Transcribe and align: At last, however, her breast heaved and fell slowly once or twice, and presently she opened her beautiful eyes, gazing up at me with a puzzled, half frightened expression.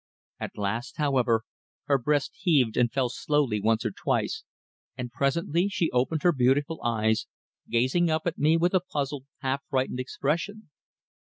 At 0.39 0.57
last, 0.57 0.97
however, 0.97 1.43
her 1.85 1.99
breast 1.99 2.31
heaved 2.39 2.75
and 2.75 2.91
fell 2.91 3.07
slowly 3.07 3.61
once 3.61 3.85
or 3.85 3.91
twice, 3.91 4.43
and 4.97 5.11
presently 5.11 5.67
she 5.69 5.91
opened 5.91 6.23
her 6.23 6.31
beautiful 6.31 6.81
eyes, 6.83 7.27
gazing 7.69 8.09
up 8.09 8.23
at 8.25 8.39
me 8.39 8.57
with 8.57 8.73
a 8.73 8.79
puzzled, 8.81 9.27
half 9.41 9.61
frightened 9.69 9.99
expression. 9.99 10.71